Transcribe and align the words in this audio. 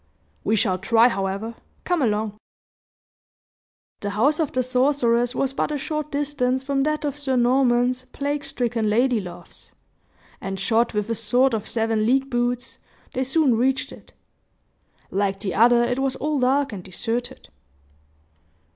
"We 0.43 0.55
shall 0.55 0.79
try, 0.79 1.09
however. 1.09 1.53
Come 1.83 2.01
along!" 2.01 2.35
The 3.99 4.09
house 4.09 4.39
of 4.39 4.51
the 4.51 4.63
sorceress 4.63 5.35
was 5.35 5.53
but 5.53 5.71
a 5.71 5.77
short 5.77 6.11
distance 6.11 6.63
from 6.63 6.81
that 6.81 7.05
of 7.05 7.15
Sir 7.15 7.35
Norman's 7.35 8.05
plague 8.11 8.43
stricken 8.43 8.89
lady 8.89 9.19
love's; 9.21 9.73
and 10.41 10.59
shod 10.59 10.93
with 10.93 11.07
a 11.11 11.13
sort 11.13 11.53
of 11.53 11.69
seven 11.69 12.07
league 12.07 12.31
boots, 12.31 12.79
they 13.13 13.23
soon 13.23 13.55
reached 13.55 13.91
it. 13.91 14.11
Like 15.11 15.39
the 15.39 15.53
other, 15.53 15.83
it 15.83 15.99
was 15.99 16.15
all 16.15 16.39
dark 16.39 16.73
and 16.73 16.83
deserted. 16.83 17.49